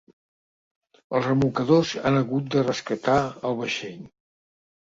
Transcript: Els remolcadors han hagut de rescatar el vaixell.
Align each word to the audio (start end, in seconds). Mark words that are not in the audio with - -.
Els 1.17 1.27
remolcadors 1.27 1.93
han 2.11 2.19
hagut 2.23 2.49
de 2.57 2.65
rescatar 2.71 3.21
el 3.51 3.61
vaixell. 3.63 4.05